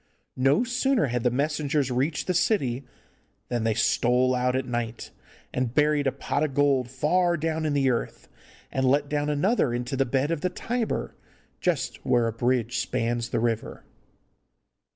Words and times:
No 0.41 0.63
sooner 0.63 1.05
had 1.05 1.21
the 1.21 1.29
messengers 1.29 1.91
reached 1.91 2.25
the 2.25 2.33
city 2.33 2.87
than 3.49 3.63
they 3.65 3.75
stole 3.75 4.33
out 4.33 4.55
at 4.55 4.65
night 4.65 5.11
and 5.53 5.75
buried 5.75 6.07
a 6.07 6.11
pot 6.11 6.41
of 6.43 6.55
gold 6.55 6.89
far 6.89 7.37
down 7.37 7.67
in 7.67 7.73
the 7.73 7.91
earth, 7.91 8.27
and 8.71 8.87
let 8.87 9.09
down 9.09 9.29
another 9.29 9.75
into 9.75 9.95
the 9.95 10.03
bed 10.05 10.31
of 10.31 10.41
the 10.41 10.49
Tiber, 10.49 11.13
just 11.59 12.03
where 12.03 12.25
a 12.25 12.33
bridge 12.33 12.77
spans 12.79 13.29
the 13.29 13.39
river. 13.39 13.83